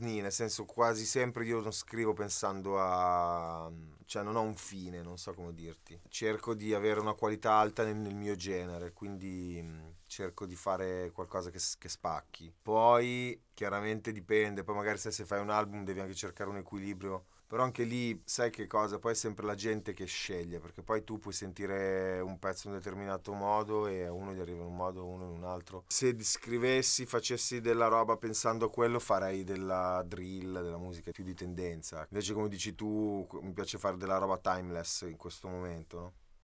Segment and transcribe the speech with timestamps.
[0.00, 3.70] sni, nel senso quasi sempre io non scrivo pensando a...
[4.10, 5.96] cioè non ho un fine, non so come dirti.
[6.08, 11.12] Cerco di avere una qualità alta nel, nel mio genere, quindi mm, cerco di fare
[11.12, 12.52] qualcosa che, che, spacchi.
[12.60, 17.26] Poi chiaramente dipende, poi magari se, se fai un album devi anche cercare un equilibrio
[17.50, 19.00] però anche lì sai che cosa?
[19.00, 22.74] Poi è sempre la gente che sceglie, perché poi tu puoi sentire un pezzo in
[22.74, 25.42] un determinato modo e a uno gli arriva in un modo, a uno in un
[25.42, 25.82] altro.
[25.88, 31.34] Se scrivessi, facessi della roba pensando a quello, farei della drill, della musica più di
[31.34, 32.06] tendenza.
[32.08, 36.12] Invece come dici tu, mi piace fare della roba timeless in questo momento, no?